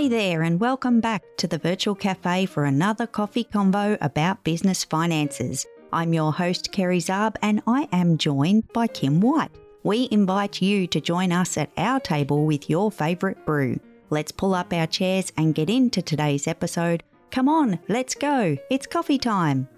[0.00, 4.82] Hey there, and welcome back to the Virtual Cafe for another coffee convo about business
[4.82, 5.66] finances.
[5.92, 9.50] I'm your host, Kerry Zarb, and I am joined by Kim White.
[9.82, 13.78] We invite you to join us at our table with your favourite brew.
[14.08, 17.02] Let's pull up our chairs and get into today's episode.
[17.30, 18.56] Come on, let's go.
[18.70, 19.68] It's coffee time.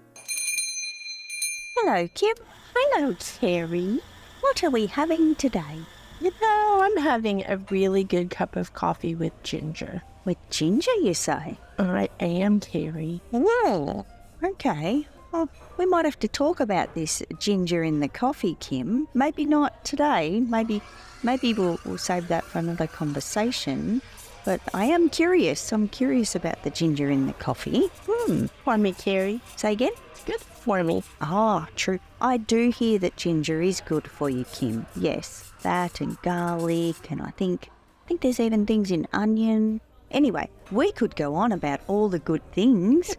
[1.75, 2.37] Hello, Kim.
[2.73, 3.99] Hello, Kerry.
[4.39, 5.79] What are we having today?
[6.21, 10.01] You know, I'm having a really good cup of coffee with ginger.
[10.25, 11.57] With ginger, you say?
[11.77, 13.21] I am, Kerry.
[13.33, 14.05] Oh,
[14.43, 15.07] okay.
[15.31, 19.07] Well, we might have to talk about this ginger in the coffee, Kim.
[19.13, 20.39] Maybe not today.
[20.39, 20.81] Maybe,
[21.23, 24.01] maybe we'll, we'll save that for another conversation.
[24.45, 25.71] But I am curious.
[25.71, 27.89] I'm curious about the ginger in the coffee.
[28.07, 28.45] Hmm.
[28.63, 29.41] For me, Kerry.
[29.55, 29.93] Say again?
[30.11, 31.03] It's good for me.
[31.21, 31.99] Ah, true.
[32.21, 34.85] I do hear that ginger is good for you, Kim.
[34.95, 37.69] Yes, that and garlic, and I think
[38.03, 39.81] I think there's even things in onion.
[40.13, 43.17] Anyway, we could go on about all the good things,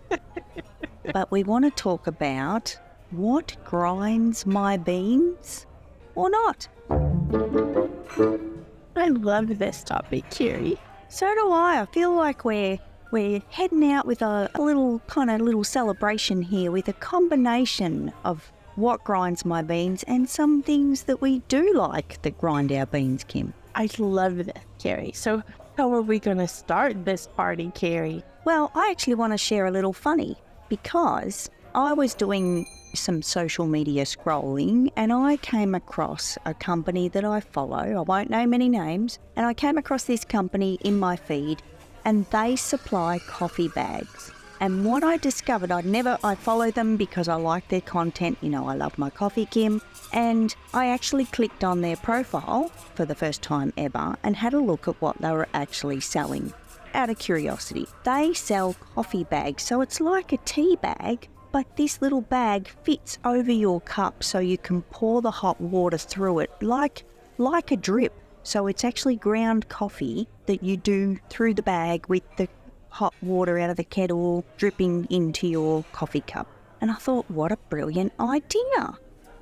[1.13, 2.79] but we want to talk about
[3.11, 5.67] what grinds my beans
[6.15, 6.69] or not.
[8.97, 10.79] I love this topic, Kerry.
[11.09, 11.83] So do I.
[11.83, 12.79] I feel like we're
[13.11, 18.13] we're heading out with a, a little kind of little celebration here with a combination
[18.25, 22.87] of what grinds my beans and some things that we do like that grind our
[22.87, 23.55] beans, Kim.
[23.77, 25.13] I love this, Kerry.
[25.13, 25.43] So
[25.77, 28.23] how are we going to start this party, Kerry?
[28.45, 30.37] Well, I actually want to share a little funny
[30.69, 37.25] because I was doing some social media scrolling and I came across a company that
[37.25, 37.77] I follow.
[37.79, 39.19] I won't name any names.
[39.35, 41.61] And I came across this company in my feed
[42.05, 44.31] and they supply coffee bags.
[44.61, 48.39] And what I discovered, I'd never, I follow them because I like their content.
[48.41, 49.83] You know, I love my coffee, Kim.
[50.13, 54.61] And I actually clicked on their profile for the first time ever and had a
[54.61, 56.53] look at what they were actually selling
[56.95, 57.89] out of curiosity.
[58.05, 63.19] They sell coffee bags, so it's like a tea bag, but this little bag fits
[63.25, 67.05] over your cup so you can pour the hot water through it like
[67.39, 68.13] like a drip.
[68.45, 72.49] So it's actually ground coffee that you do through the bag with the
[72.95, 76.47] hot water out of the kettle dripping into your coffee cup.
[76.81, 78.99] And I thought, what a brilliant idea.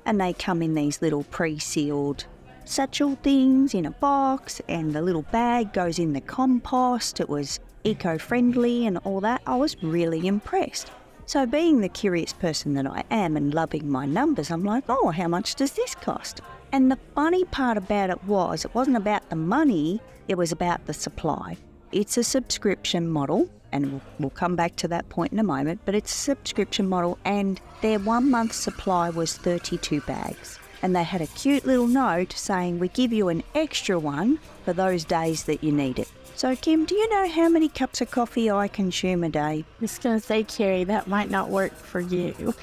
[0.07, 2.25] And they come in these little pre sealed
[2.65, 7.19] satchel things in a box, and the little bag goes in the compost.
[7.19, 9.43] It was eco friendly and all that.
[9.45, 10.89] I was really impressed.
[11.27, 15.11] So, being the curious person that I am and loving my numbers, I'm like, oh,
[15.11, 16.41] how much does this cost?
[16.71, 20.87] And the funny part about it was, it wasn't about the money, it was about
[20.87, 21.57] the supply.
[21.93, 25.81] It's a subscription model, and we'll, we'll come back to that point in a moment,
[25.85, 30.57] but it's a subscription model, and their one month supply was 32 bags.
[30.81, 34.73] And they had a cute little note saying, We give you an extra one for
[34.73, 36.11] those days that you need it.
[36.35, 39.63] So, Kim, do you know how many cups of coffee I consume a day?
[39.63, 42.55] I was going to say, Kerry, that might not work for you.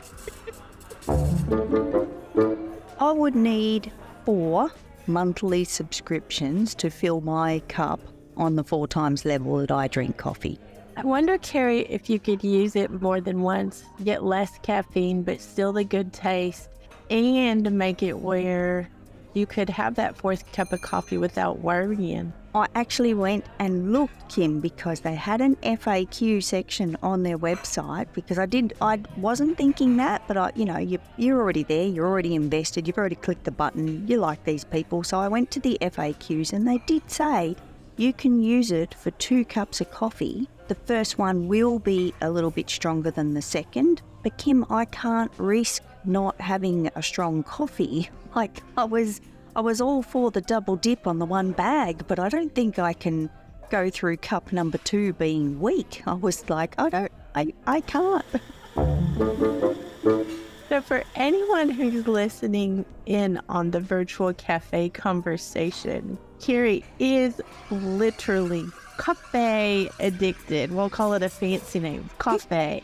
[2.98, 3.92] I would need
[4.24, 4.72] four
[5.06, 8.00] monthly subscriptions to fill my cup
[8.36, 10.58] on the four times level that I drink coffee.
[10.96, 15.40] I wonder, Kerry, if you could use it more than once, get less caffeine, but
[15.40, 16.68] still the good taste,
[17.08, 18.88] and make it where
[19.32, 22.32] you could have that fourth cup of coffee without worrying.
[22.52, 28.08] I actually went and looked, Kim, because they had an FAQ section on their website.
[28.12, 31.86] Because I did, I wasn't thinking that, but I, you know, you, you're already there,
[31.86, 35.04] you're already invested, you've already clicked the button, you like these people.
[35.04, 37.54] So I went to the FAQs, and they did say
[38.00, 40.48] you can use it for two cups of coffee.
[40.68, 44.86] The first one will be a little bit stronger than the second, but Kim, I
[44.86, 48.08] can't risk not having a strong coffee.
[48.32, 49.20] Like I was
[49.56, 52.78] I was all for the double dip on the one bag, but I don't think
[52.78, 53.28] I can
[53.70, 56.04] go through cup number 2 being weak.
[56.06, 58.24] I was like, I don't I I can't.
[60.68, 67.40] So, for anyone who's listening in on the virtual cafe conversation, Kerry is
[67.70, 68.66] literally
[69.00, 70.72] cafe addicted.
[70.72, 72.82] We'll call it a fancy name, cafe.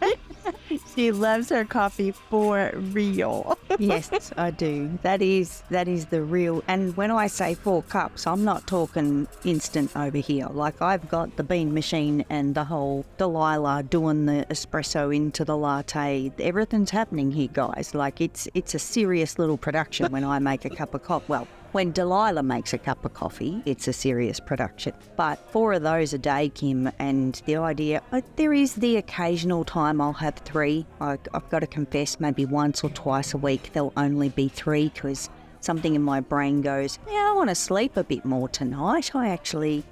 [0.94, 3.58] she loves her coffee for real.
[3.78, 4.98] yes, I do.
[5.02, 6.64] That is that is the real.
[6.66, 10.46] And when I say four cups, I'm not talking instant over here.
[10.46, 15.56] Like I've got the bean machine and the whole Delilah doing the espresso into the
[15.56, 16.32] latte.
[16.38, 17.94] Everything's happening here, guys.
[17.94, 21.26] Like it's it's a serious little production when I make a cup of coffee.
[21.28, 24.92] Well, when Delilah makes a cup of coffee, it's a serious production.
[25.16, 29.64] But four of those a day, Kim, and the idea, uh, there is the occasional
[29.64, 30.86] time I'll have three.
[31.00, 34.90] I, I've got to confess, maybe once or twice a week, there'll only be three
[34.90, 35.30] because
[35.60, 39.14] something in my brain goes, yeah, I want to sleep a bit more tonight.
[39.14, 39.84] I actually.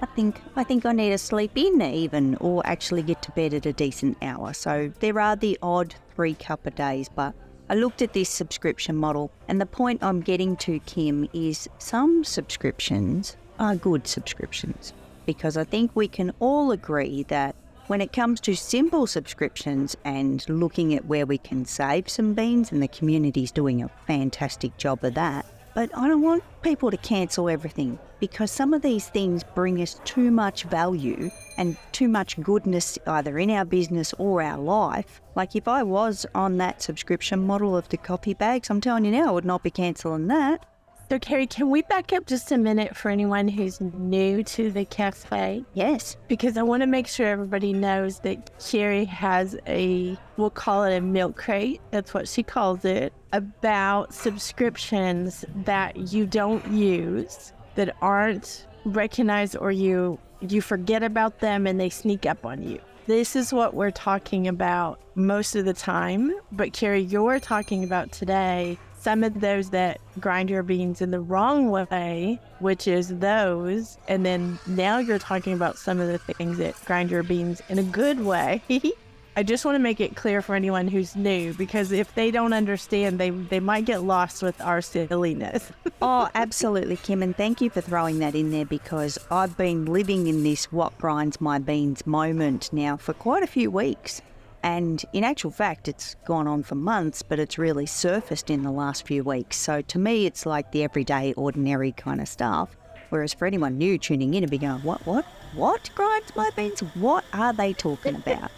[0.00, 3.54] I think I think I need to sleep in even or actually get to bed
[3.54, 4.52] at a decent hour.
[4.52, 7.34] So there are the odd three cup a days, but
[7.70, 12.24] I looked at this subscription model and the point I'm getting to, Kim, is some
[12.24, 14.94] subscriptions are good subscriptions
[15.26, 17.54] because I think we can all agree that
[17.88, 22.70] when it comes to simple subscriptions and looking at where we can save some beans,
[22.70, 25.46] and the community's doing a fantastic job of that,
[25.78, 30.00] but I don't want people to cancel everything because some of these things bring us
[30.04, 35.20] too much value and too much goodness either in our business or our life.
[35.36, 39.12] Like if I was on that subscription model of the coffee bags, I'm telling you
[39.12, 40.66] now, I would not be cancelling that.
[41.10, 44.84] So, Kerry, can we back up just a minute for anyone who's new to the
[44.84, 45.64] cafe?
[45.72, 46.18] Yes.
[46.28, 50.94] Because I want to make sure everybody knows that Kerry has a, we'll call it
[50.94, 57.96] a milk crate, that's what she calls it, about subscriptions that you don't use, that
[58.02, 62.78] aren't recognized or you you forget about them and they sneak up on you.
[63.06, 66.32] This is what we're talking about most of the time.
[66.52, 71.20] But Kerry, you're talking about today some of those that grind your beans in the
[71.20, 73.98] wrong way, which is those.
[74.08, 77.78] And then now you're talking about some of the things that grind your beans in
[77.78, 78.62] a good way.
[79.38, 82.52] I just want to make it clear for anyone who's new because if they don't
[82.52, 85.70] understand, they they might get lost with our silliness.
[86.02, 90.26] oh, absolutely, Kim, and thank you for throwing that in there because I've been living
[90.26, 94.22] in this what grinds my beans moment now for quite a few weeks.
[94.62, 98.70] And in actual fact, it's gone on for months, but it's really surfaced in the
[98.70, 99.56] last few weeks.
[99.56, 102.76] So to me, it's like the everyday, ordinary kind of stuff.
[103.10, 105.24] Whereas for anyone new tuning in and be going, what, what,
[105.54, 106.80] what grinds my beans?
[106.94, 108.50] What are they talking about?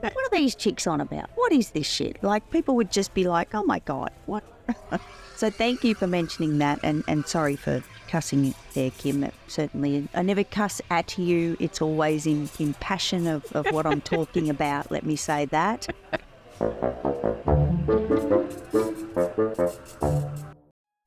[0.00, 1.30] what are these chicks on about?
[1.34, 2.22] What is this shit?
[2.22, 4.44] Like people would just be like, oh my God, what?
[5.36, 9.30] so thank you for mentioning that and, and sorry for cussing there, Kim.
[9.48, 11.56] certainly, I never cuss at you.
[11.60, 14.90] It's always in, in passion of, of what I'm talking about.
[14.90, 15.88] Let me say that.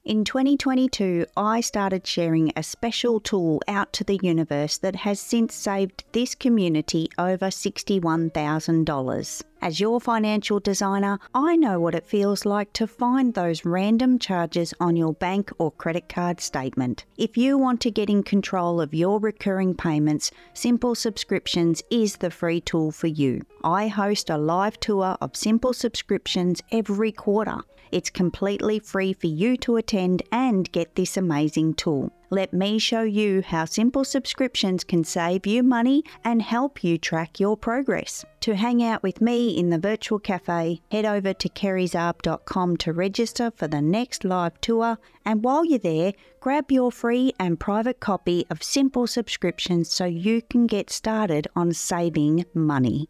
[0.09, 5.53] In 2022, I started sharing a special tool out to the universe that has since
[5.53, 9.43] saved this community over $61,000.
[9.61, 14.73] As your financial designer, I know what it feels like to find those random charges
[14.79, 17.05] on your bank or credit card statement.
[17.15, 22.31] If you want to get in control of your recurring payments, Simple Subscriptions is the
[22.31, 23.43] free tool for you.
[23.63, 27.59] I host a live tour of Simple Subscriptions every quarter.
[27.91, 32.11] It's completely free for you to attend and get this amazing tool.
[32.31, 37.39] Let me show you how simple subscriptions can save you money and help you track
[37.39, 38.23] your progress.
[38.41, 43.51] To hang out with me in the virtual cafe, head over to kerryzarb.com to register
[43.55, 44.99] for the next live tour.
[45.25, 50.43] And while you're there, grab your free and private copy of Simple Subscriptions so you
[50.43, 53.09] can get started on saving money.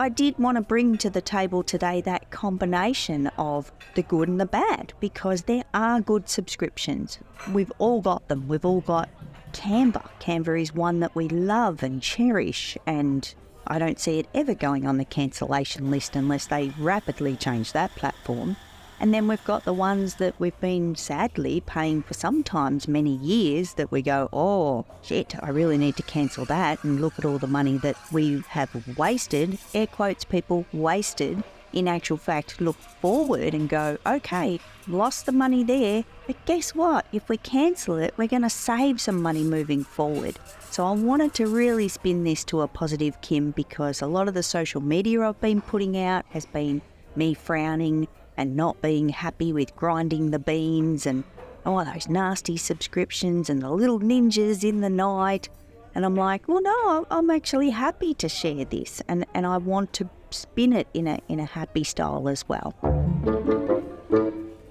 [0.00, 4.40] I did want to bring to the table today that combination of the good and
[4.40, 7.18] the bad because there are good subscriptions.
[7.52, 8.48] We've all got them.
[8.48, 9.10] We've all got
[9.52, 10.08] Canva.
[10.18, 13.34] Canva is one that we love and cherish, and
[13.66, 17.94] I don't see it ever going on the cancellation list unless they rapidly change that
[17.94, 18.56] platform.
[19.00, 23.72] And then we've got the ones that we've been sadly paying for sometimes many years
[23.74, 27.38] that we go, oh shit, I really need to cancel that and look at all
[27.38, 31.42] the money that we have wasted, air quotes people wasted.
[31.72, 37.06] In actual fact, look forward and go, okay, lost the money there, but guess what?
[37.10, 40.38] If we cancel it, we're going to save some money moving forward.
[40.70, 44.34] So I wanted to really spin this to a positive, Kim, because a lot of
[44.34, 46.82] the social media I've been putting out has been
[47.16, 51.24] me frowning and not being happy with grinding the beans and
[51.66, 55.48] all those nasty subscriptions and the little ninjas in the night.
[55.94, 59.92] And I'm like, well, no, I'm actually happy to share this, and, and I want
[59.94, 62.74] to spin it in a in a happy style as well.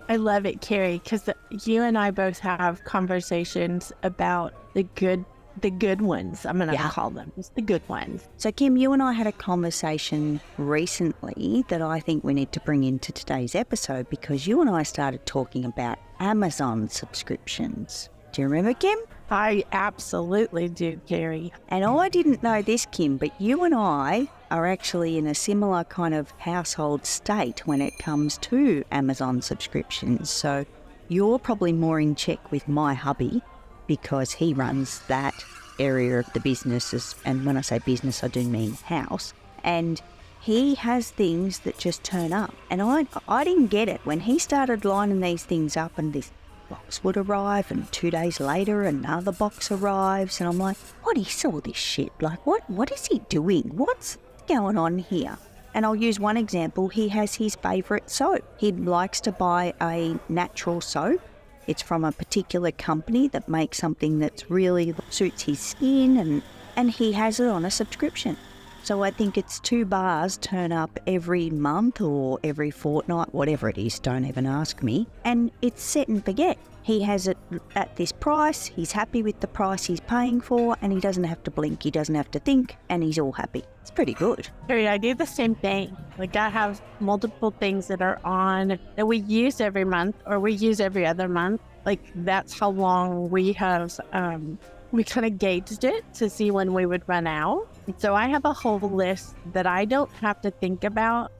[0.08, 1.30] I love it, Kerry, because
[1.66, 5.24] you and I both have conversations about the good
[5.62, 6.46] the good ones.
[6.46, 6.89] I'm going to yeah.
[6.89, 8.28] call them the good ones.
[8.38, 12.60] So, Kim, you and I had a conversation recently that I think we need to
[12.62, 18.10] bring into today's episode because you and I started talking about Amazon subscriptions.
[18.32, 18.98] Do you remember, Kim?
[19.32, 21.54] I absolutely do, Kerry.
[21.68, 25.84] And I didn't know this, Kim, but you and I are actually in a similar
[25.84, 30.30] kind of household state when it comes to Amazon subscriptions.
[30.30, 30.66] So
[31.08, 33.42] you're probably more in check with my hubby
[33.89, 35.34] because he runs that
[35.79, 37.15] area of the businesses.
[37.25, 39.34] And when I say business, I do mean house.
[39.63, 40.00] And
[40.39, 42.53] he has things that just turn up.
[42.69, 44.00] And I, I didn't get it.
[44.03, 46.31] When he started lining these things up and this
[46.69, 51.43] box would arrive, and two days later, another box arrives, and I'm like, what is
[51.43, 52.12] all this shit?
[52.22, 53.72] Like, what, what is he doing?
[53.75, 55.36] What's going on here?
[55.74, 56.89] And I'll use one example.
[56.89, 58.43] He has his favourite soap.
[58.58, 61.22] He likes to buy a natural soap.
[61.70, 66.42] It's from a particular company that makes something that's really suits his skin, and,
[66.76, 68.38] and he has it on a subscription.
[68.83, 73.77] So I think it's two bars turn up every month or every fortnight, whatever it
[73.77, 75.07] is, don't even ask me.
[75.25, 76.57] And it's set and forget.
[76.81, 77.38] He has it
[77.75, 81.43] at this price, he's happy with the price he's paying for, and he doesn't have
[81.43, 83.63] to blink, he doesn't have to think, and he's all happy.
[83.81, 84.48] It's pretty good.
[84.67, 85.95] Harry, I do the same thing.
[86.17, 90.53] Like I have multiple things that are on that we use every month or we
[90.53, 91.62] use every other month.
[91.86, 94.57] Like that's how long we have um
[94.91, 97.67] we kind of gauged it to see when we would run out.
[97.98, 101.31] So I have a whole list that I don't have to think about.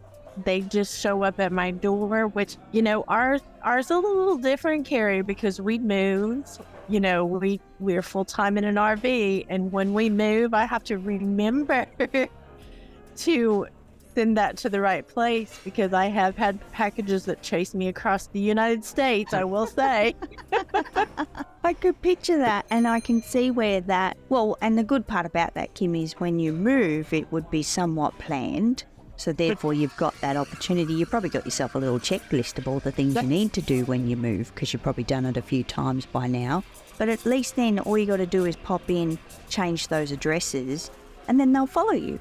[0.46, 4.86] They just show up at my door, which, you know, ours ours a little different,
[4.86, 6.60] Kerry, because we moved.
[6.88, 10.84] You know, we we're full time in an RV and when we move I have
[10.86, 11.86] to remember
[13.18, 13.68] to
[14.20, 18.28] send that to the right place because I have had packages that chase me across
[18.28, 20.14] the United States, I will say.
[21.64, 25.26] I could picture that and I can see where that, well, and the good part
[25.26, 28.84] about that, Kim, is when you move, it would be somewhat planned.
[29.16, 30.96] So therefore, you've got that opportunity.
[30.96, 33.86] You've probably got yourself a little checklist of all the things you need to do
[33.86, 36.62] when you move because you've probably done it a few times by now.
[36.98, 39.18] But at least then, all you got to do is pop in,
[39.50, 40.92] change those addresses,
[41.30, 42.20] and then they'll follow you.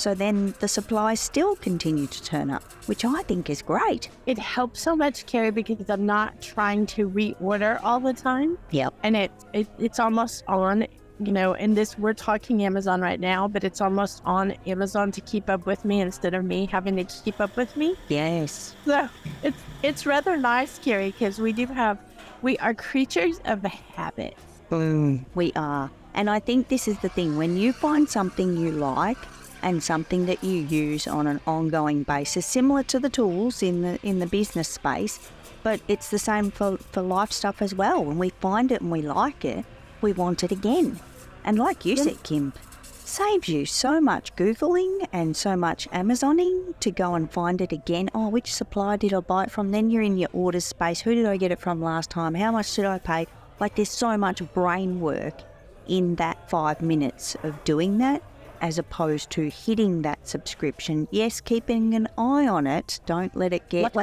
[0.00, 4.08] So then the supplies still continue to turn up, which I think is great.
[4.24, 8.56] It helps so much, Kerry, because I'm not trying to reorder all the time.
[8.70, 8.94] Yep.
[9.02, 10.86] And it, it it's almost on,
[11.18, 15.20] you know, in this we're talking Amazon right now, but it's almost on Amazon to
[15.20, 17.94] keep up with me instead of me having to keep up with me.
[18.08, 18.74] Yes.
[18.86, 19.06] So
[19.42, 21.98] it's it's rather nice, Kerry, because we do have
[22.40, 24.34] we are creatures of habit.
[24.70, 25.26] Boom.
[25.34, 25.90] We are.
[26.14, 29.18] And I think this is the thing when you find something you like
[29.62, 33.98] and something that you use on an ongoing basis, similar to the tools in the
[34.02, 35.18] in the business space,
[35.62, 38.04] but it's the same for, for life stuff as well.
[38.04, 39.64] When we find it and we like it,
[40.00, 41.00] we want it again.
[41.44, 42.52] And like you said, Kim,
[42.82, 48.10] saves you so much Googling and so much Amazoning to go and find it again.
[48.14, 49.70] Oh, which supplier did I buy it from?
[49.70, 51.00] Then you're in your orders space.
[51.00, 52.34] Who did I get it from last time?
[52.34, 53.26] How much did I pay?
[53.58, 55.42] Like there's so much brain work
[55.86, 58.22] in that five minutes of doing that
[58.60, 61.08] as opposed to hitting that subscription.
[61.10, 63.00] Yes, keeping an eye on it.
[63.06, 63.96] Don't let it get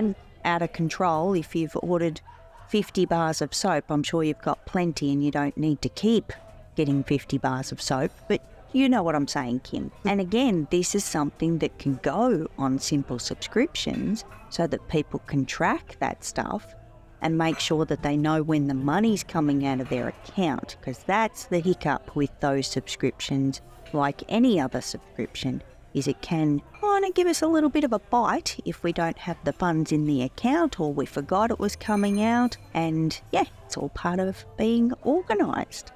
[0.46, 1.34] out of control.
[1.34, 2.22] If you've ordered
[2.70, 6.34] 50 bars of soap, I'm sure you've got plenty and you don't need to keep
[6.76, 8.12] getting 50 bars of soap.
[8.28, 8.42] But
[8.74, 9.92] you know what I'm saying, Kim.
[10.06, 15.46] And again, this is something that can go on simple subscriptions so that people can
[15.46, 16.76] track that stuff
[17.22, 21.00] and make sure that they know when the money's coming out of their account because
[21.00, 23.62] that's the hiccup with those subscriptions
[23.94, 25.62] like any other subscription
[25.94, 28.91] is it can kind of give us a little bit of a bite if we
[28.94, 33.20] don't have the funds in the account or we forgot it was coming out and
[33.32, 35.91] yeah it's all part of being organized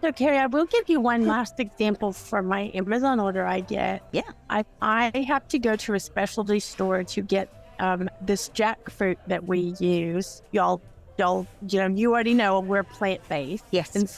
[0.00, 4.02] So, Kerry, I will give you one last example from my Amazon order I get.
[4.12, 7.48] yeah I, I have to go to a specialty store to get
[7.80, 10.42] um, this jackfruit that we use.
[10.52, 10.80] Y'all,
[11.18, 13.64] y'all, you know, you already know we're plant based.
[13.72, 14.08] yes And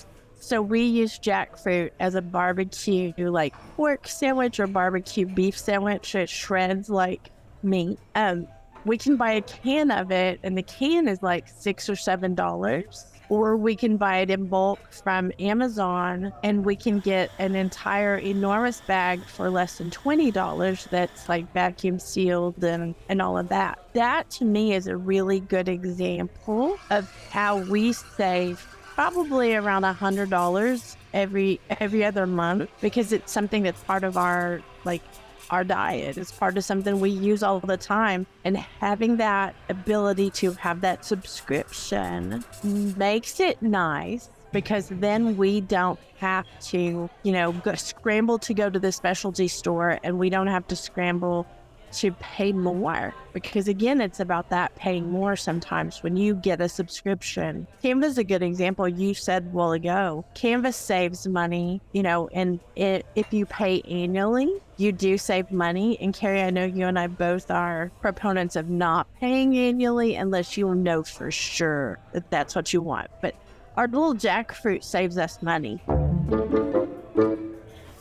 [0.40, 6.14] so we use jackfruit as a barbecue, like pork sandwich or barbecue beef sandwich.
[6.14, 7.30] It shreds like
[7.62, 7.98] meat.
[8.14, 8.48] Um,
[8.86, 12.34] we can buy a can of it, and the can is like six or seven
[12.34, 13.06] dollars.
[13.28, 18.16] Or we can buy it in bulk from Amazon, and we can get an entire
[18.16, 20.88] enormous bag for less than twenty dollars.
[20.90, 23.78] That's like vacuum sealed and and all of that.
[23.92, 29.92] That to me is a really good example of how we save probably around a
[29.92, 35.02] hundred dollars every every other month because it's something that's part of our like
[35.50, 36.16] our diet.
[36.16, 38.26] It's part of something we use all the time.
[38.44, 45.98] And having that ability to have that subscription makes it nice because then we don't
[46.18, 50.48] have to you know go, scramble to go to the specialty store and we don't
[50.48, 51.46] have to scramble
[51.92, 56.68] to pay more because again it's about that paying more sometimes when you get a
[56.68, 57.66] subscription.
[57.82, 58.88] Canva's is a good example.
[58.88, 64.52] You said while ago canvas saves money you know and it, if you pay annually
[64.76, 65.98] you do save money.
[66.00, 70.56] And kerry i know you and i both are proponents of not paying annually unless
[70.56, 73.10] you know for sure that that's what you want.
[73.20, 73.34] But
[73.76, 75.80] our little jackfruit saves us money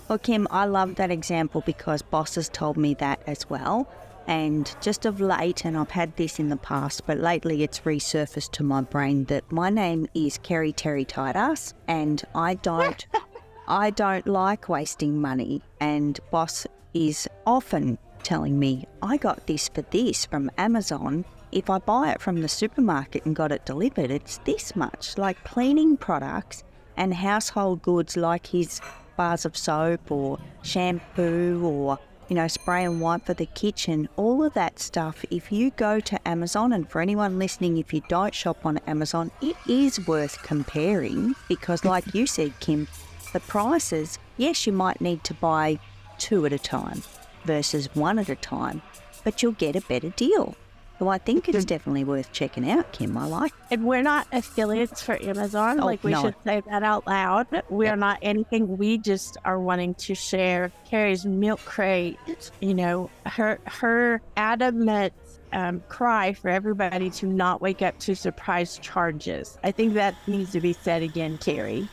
[0.10, 3.88] Well, Kim, I love that example because bosses told me that as well.
[4.26, 8.50] And just of late, and I've had this in the past, but lately it's resurfaced
[8.54, 13.06] to my brain that my name is Kerry Terry Titus, and I don't,
[13.68, 15.62] I don't like wasting money.
[15.80, 21.24] And boss is often telling me, I got this for this from Amazon.
[21.52, 25.20] If I buy it from the supermarket and got it delivered, it's this much.
[25.20, 26.64] Like cleaning products
[26.98, 28.82] and household goods like his
[29.20, 32.00] bars of soap or shampoo or
[32.30, 35.26] you know, spray and wipe for the kitchen, all of that stuff.
[35.32, 39.32] If you go to Amazon, and for anyone listening, if you don't shop on Amazon,
[39.42, 42.88] it is worth comparing because, like you said, Kim,
[43.34, 45.80] the prices, yes, you might need to buy
[46.20, 47.02] two at a time
[47.46, 48.82] versus one at a time,
[49.24, 50.56] but you'll get a better deal.
[51.00, 53.18] So I think it's definitely worth checking out, Kim.
[53.18, 53.54] I like.
[53.72, 55.80] And we're not affiliates for Amazon.
[55.80, 56.22] Oh, like we no.
[56.22, 57.48] should say that out loud.
[57.70, 58.78] We are not anything.
[58.78, 62.18] We just are wanting to share Kerry's milk crate.
[62.60, 65.14] You know, her her adamant
[65.54, 69.58] um, cry for everybody to not wake up to surprise charges.
[69.64, 71.88] I think that needs to be said again, Kerry.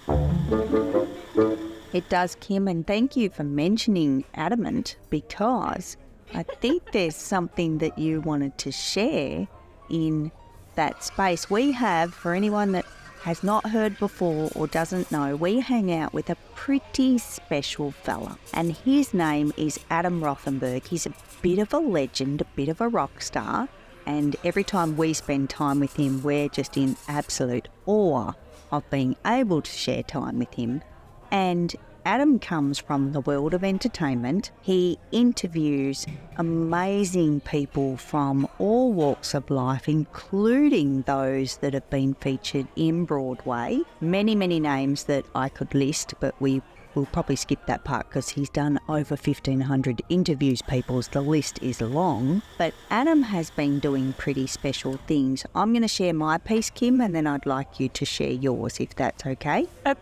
[1.92, 5.96] It does, Kim, and thank you for mentioning adamant because
[6.34, 9.48] I think there's something that you wanted to share
[9.88, 10.32] in
[10.74, 11.48] that space.
[11.48, 12.84] We have, for anyone that
[13.22, 18.38] has not heard before or doesn't know, we hang out with a pretty special fella,
[18.52, 20.86] and his name is Adam Rothenberg.
[20.86, 23.68] He's a bit of a legend, a bit of a rock star,
[24.04, 28.32] and every time we spend time with him, we're just in absolute awe
[28.70, 30.82] of being able to share time with him.
[31.30, 31.74] And
[32.06, 34.52] Adam comes from the world of entertainment.
[34.62, 42.68] He interviews amazing people from all walks of life, including those that have been featured
[42.76, 43.80] in Broadway.
[44.00, 46.62] Many, many names that I could list, but we
[46.94, 51.08] will probably skip that part because he's done over 1,500 interviews, peoples.
[51.08, 52.40] The list is long.
[52.56, 55.44] But Adam has been doing pretty special things.
[55.56, 58.78] I'm going to share my piece, Kim, and then I'd like you to share yours
[58.78, 59.66] if that's okay.
[59.84, 59.98] Of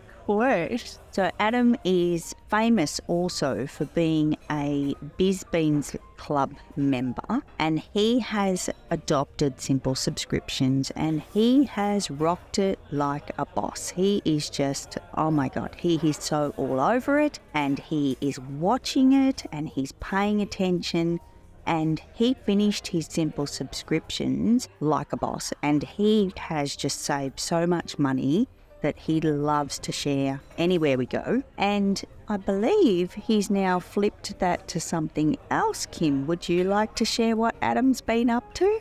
[1.11, 8.69] So, Adam is famous also for being a Biz Beans Club member, and he has
[8.89, 13.89] adopted simple subscriptions and he has rocked it like a boss.
[13.89, 18.39] He is just, oh my God, he is so all over it, and he is
[18.39, 21.19] watching it and he's paying attention.
[21.67, 27.65] And he finished his simple subscriptions like a boss, and he has just saved so
[27.65, 28.47] much money
[28.85, 31.41] that he loves to share anywhere we go.
[31.57, 35.87] And I believe he's now flipped that to something else.
[35.87, 38.79] Kim, would you like to share what Adam's been up to?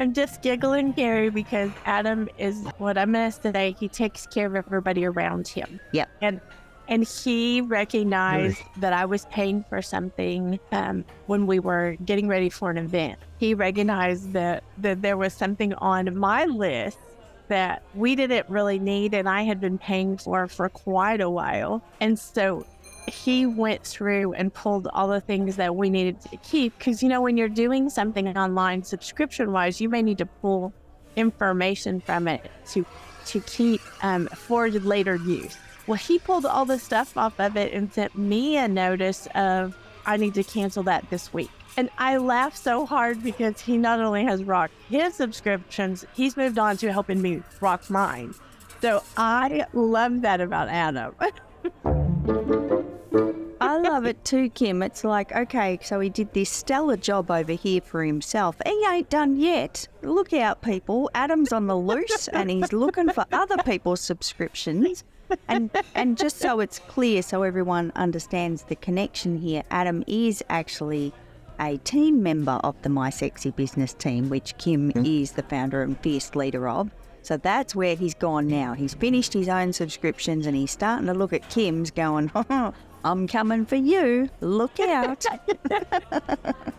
[0.00, 3.76] I'm just giggling, Kerry, because Adam is what I'm gonna say.
[3.78, 5.78] He takes care of everybody around him.
[5.92, 6.08] Yep.
[6.22, 6.40] And
[6.88, 12.48] and he recognized that I was paying for something um, when we were getting ready
[12.48, 13.18] for an event.
[13.36, 16.96] He recognized that that there was something on my list
[17.50, 21.82] that we didn't really need, and I had been paying for for quite a while.
[22.00, 22.64] And so
[23.06, 26.76] he went through and pulled all the things that we needed to keep.
[26.78, 30.72] Because you know when you're doing something online subscription wise you may need to pull
[31.16, 32.86] information from it to
[33.26, 35.56] to keep um, for later use.
[35.86, 39.76] Well he pulled all the stuff off of it and sent me a notice of
[40.06, 44.00] i need to cancel that this week and i laugh so hard because he not
[44.00, 48.34] only has rocked his subscriptions he's moved on to helping me rock mine
[48.80, 51.14] so i love that about adam
[53.62, 54.82] I love it too, Kim.
[54.82, 58.56] It's like, okay, so he did this stellar job over here for himself.
[58.66, 59.86] He ain't done yet.
[60.02, 61.10] Look out, people.
[61.14, 65.04] Adam's on the loose and he's looking for other people's subscriptions.
[65.46, 71.12] And and just so it's clear, so everyone understands the connection here, Adam is actually
[71.60, 75.04] a team member of the My Sexy Business team, which Kim mm-hmm.
[75.04, 76.90] is the founder and fierce leader of.
[77.22, 78.72] So that's where he's gone now.
[78.72, 82.72] He's finished his own subscriptions and he's starting to look at Kim's going, oh,
[83.04, 84.28] I'm coming for you.
[84.40, 85.24] Look out.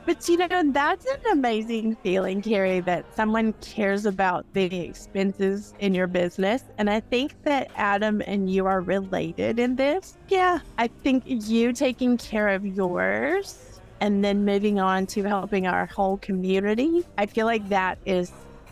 [0.03, 5.93] But you know, that's an amazing feeling, Kerry, that someone cares about the expenses in
[5.93, 6.63] your business.
[6.77, 10.17] And I think that Adam and you are related in this.
[10.27, 10.59] yeah.
[10.77, 13.70] I think you taking care of yours
[14.01, 18.31] and then moving on to helping our whole community, I feel like that is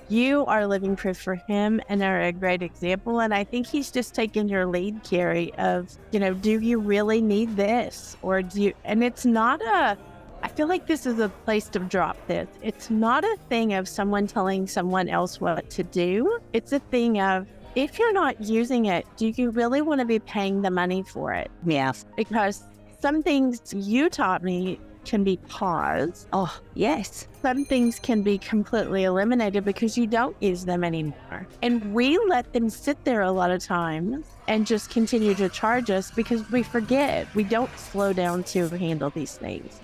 [0.10, 3.22] you are living proof for him and are a great example.
[3.22, 7.22] And I think he's just taken your lead, Kerry, of, you know, do you really
[7.22, 8.18] need this?
[8.24, 9.96] Or do you, and it's not a,
[10.42, 12.48] I feel like this is a place to drop this.
[12.64, 16.40] It's not a thing of someone telling someone else what to do.
[16.54, 20.18] It's a thing of, if you're not using it, do you really want to be
[20.18, 21.52] paying the money for it?
[21.68, 22.06] Yes.
[22.18, 22.64] Because
[23.00, 26.28] some things you taught me can be paused.
[26.34, 27.28] Oh, yes.
[27.42, 31.48] Some things can be completely eliminated because you don't use them anymore.
[31.62, 35.90] And we let them sit there a lot of times and just continue to charge
[35.90, 37.34] us because we forget.
[37.36, 39.80] We don't slow down to handle these things.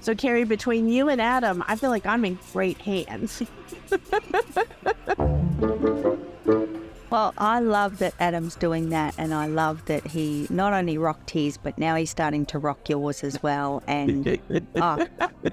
[0.00, 3.42] So, Kerry, between you and Adam, I feel like I'm in great hands.
[7.10, 11.30] Well, I love that Adam's doing that, and I love that he not only rocked
[11.30, 13.82] his, but now he's starting to rock yours as well.
[13.86, 14.38] And
[14.76, 15.06] oh,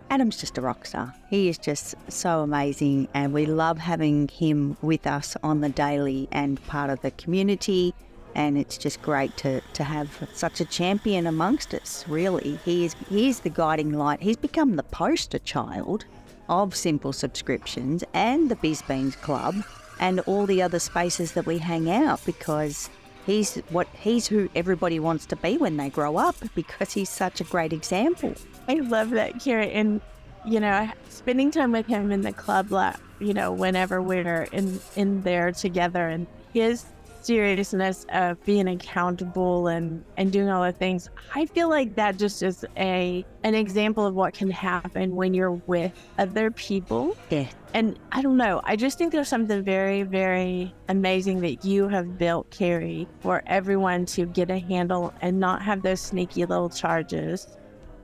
[0.10, 1.14] Adam's just a rock star.
[1.30, 6.28] He is just so amazing, and we love having him with us on the daily
[6.30, 7.94] and part of the community.
[8.36, 12.60] And it's just great to, to have such a champion amongst us, really.
[12.66, 14.22] He is he's the guiding light.
[14.22, 16.04] He's become the poster child
[16.50, 19.56] of simple subscriptions and the Biz Beans Club
[20.00, 22.90] and all the other spaces that we hang out because
[23.26, 27.42] he's what he's who everybody wants to be when they grow up because he's such
[27.42, 28.34] a great example.
[28.68, 29.72] I love that, Kerry.
[29.72, 30.02] And,
[30.46, 32.72] you know, spending time with him in the club,
[33.20, 36.86] you know, whenever we're in, in there together and his
[37.26, 42.44] seriousness of being accountable and and doing all the things i feel like that just
[42.44, 47.48] is a an example of what can happen when you're with other people Yeah.
[47.74, 52.18] and i don't know i just think there's something very very amazing that you have
[52.18, 57.48] built kerry for everyone to get a handle and not have those sneaky little charges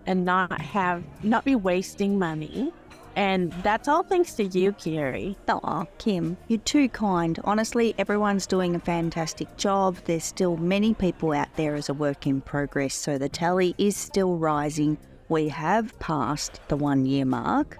[0.08, 2.74] and not have not be wasting money
[3.16, 5.38] and that's all thanks to you, Kerry.
[5.48, 7.40] Oh, Kim, you're too kind.
[7.44, 9.98] Honestly, everyone's doing a fantastic job.
[10.06, 13.98] There's still many people out there as a work in progress, so the tally is
[13.98, 14.98] still rising.
[15.30, 17.78] We have passed the one year mark.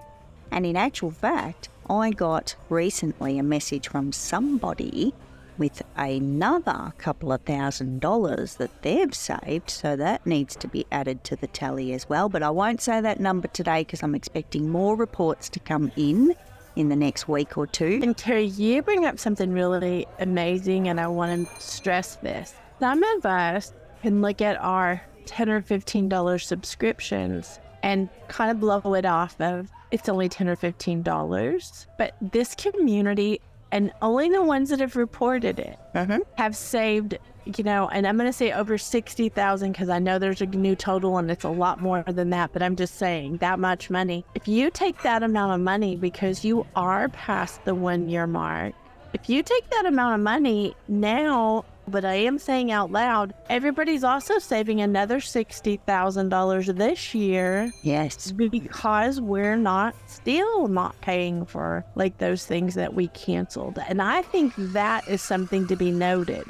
[0.50, 5.14] And in actual fact, I got recently a message from somebody
[5.62, 11.22] with another couple of thousand dollars that they've saved, so that needs to be added
[11.22, 12.28] to the tally as well.
[12.28, 16.34] But I won't say that number today because I'm expecting more reports to come in
[16.74, 18.00] in the next week or two.
[18.02, 22.54] And Kerry, you bring up something really amazing, and I want to stress this.
[22.80, 23.72] Some of us
[24.02, 29.40] can look at our 10 or fifteen dollars subscriptions and kind of blow it off
[29.40, 31.86] of it's only 10 or fifteen dollars.
[31.98, 33.40] But this community
[33.72, 36.20] and only the ones that have reported it Mhm.
[36.36, 40.40] have saved you know and i'm going to say over 60000 because i know there's
[40.40, 43.58] a new total and it's a lot more than that but i'm just saying that
[43.58, 48.08] much money if you take that amount of money because you are past the one
[48.08, 48.72] year mark
[49.12, 54.04] if you take that amount of money now but i am saying out loud everybody's
[54.04, 58.32] also saving another $60000 this year Yes.
[58.32, 63.78] because we're not still not paying for like those things that we canceled.
[63.88, 66.44] And I think that is something to be noted.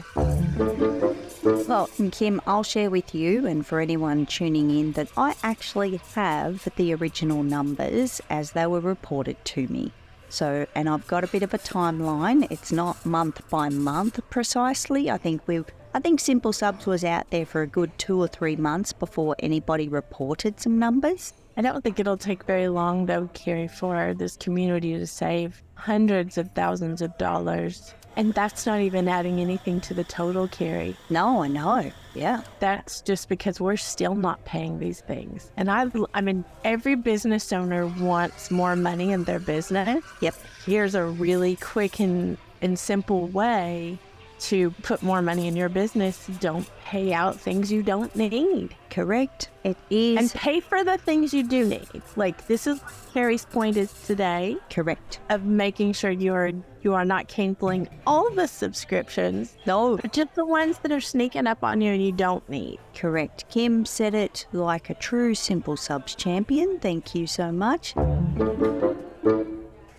[1.68, 6.68] Well, Kim, I'll share with you and for anyone tuning in that I actually have
[6.76, 9.92] the original numbers as they were reported to me.
[10.32, 12.50] So, and I've got a bit of a timeline.
[12.50, 15.10] It's not month by month precisely.
[15.10, 18.28] I think we I think Simple Subs was out there for a good 2 or
[18.28, 21.34] 3 months before anybody reported some numbers.
[21.54, 26.38] I don't think it'll take very long though, Kerry, for this community to save hundreds
[26.38, 27.94] of thousands of dollars.
[28.16, 30.96] And that's not even adding anything to the total, Kerry.
[31.09, 31.90] No, I know.
[32.14, 32.42] Yeah.
[32.61, 35.51] That's just because we're still not paying these things.
[35.57, 40.05] And I, I mean, every business owner wants more money in their business.
[40.20, 40.35] Yep.
[40.66, 43.98] Here's a really quick and, and simple way
[44.42, 46.26] to put more money in your business.
[46.40, 49.48] Don't pay out things you don't need Correct.
[49.64, 52.02] It is and pay for the things you do need.
[52.14, 52.78] Like this is
[53.14, 55.20] Kerry's point is today correct.
[55.31, 56.52] of making sure you're
[56.83, 61.64] you are not canceling all the subscriptions, No, just the ones that are sneaking up
[61.64, 62.81] on you and you don't need.
[62.94, 63.48] Correct.
[63.48, 66.78] Kim said it like a true Simple Subs champion.
[66.81, 67.94] Thank you so much.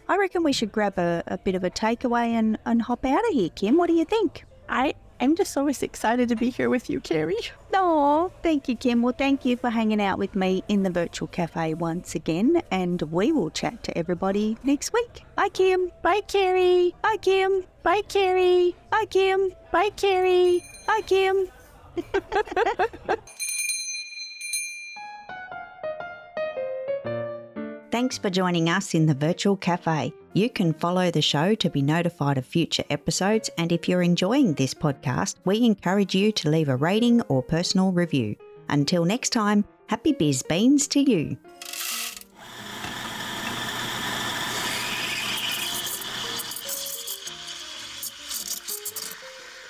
[0.07, 3.27] I reckon we should grab a, a bit of a takeaway and, and hop out
[3.27, 3.77] of here, Kim.
[3.77, 4.45] What do you think?
[4.67, 7.37] I am just always excited to be here with you, Kerry.
[7.73, 9.01] Oh, thank you, Kim.
[9.01, 13.01] Well, thank you for hanging out with me in the virtual cafe once again, and
[13.03, 15.23] we will chat to everybody next week.
[15.35, 15.91] Bye, Kim.
[16.01, 16.93] Bye, Kerry.
[17.01, 17.63] Bye, Kim.
[17.83, 18.75] Bye, Kerry.
[18.91, 19.51] Bye, Kim.
[19.71, 20.63] Bye, Kerry.
[20.87, 21.47] Bye, Kim.
[27.93, 30.11] Thanks for joining us in the virtual cafe.
[30.33, 34.55] You can follow the show to be notified of future episodes, and if you're enjoying
[34.55, 38.35] this podcast, we encourage you to leave a rating or personal review.
[38.67, 41.37] Until next time, happy biz beans to you.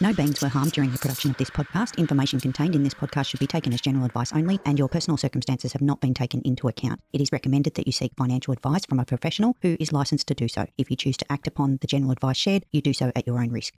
[0.03, 1.95] No beings were harmed during the production of this podcast.
[1.95, 5.15] Information contained in this podcast should be taken as general advice only, and your personal
[5.15, 6.99] circumstances have not been taken into account.
[7.13, 10.33] It is recommended that you seek financial advice from a professional who is licensed to
[10.33, 10.65] do so.
[10.77, 13.39] If you choose to act upon the general advice shared, you do so at your
[13.39, 13.71] own risk.